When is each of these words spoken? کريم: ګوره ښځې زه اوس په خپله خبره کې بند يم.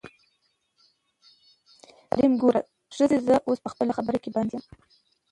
کريم: 2.09 2.33
ګوره 2.41 2.61
ښځې 2.95 3.17
زه 3.27 3.35
اوس 3.47 3.59
په 3.63 3.69
خپله 3.73 3.91
خبره 3.97 4.17
کې 4.23 4.29
بند 4.35 4.49
يم. 4.55 4.63